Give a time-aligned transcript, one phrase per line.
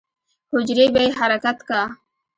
[0.51, 1.81] حجرې به يې حرکت کا.